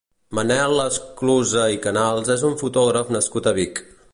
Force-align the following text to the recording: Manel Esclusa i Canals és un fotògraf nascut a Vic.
Manel 0.37 0.71
Esclusa 0.83 1.65
i 1.75 1.79
Canals 1.85 2.33
és 2.39 2.47
un 2.51 2.59
fotògraf 2.63 3.13
nascut 3.19 3.51
a 3.53 3.55
Vic. 3.61 3.85